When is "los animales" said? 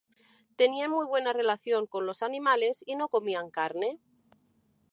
2.07-2.81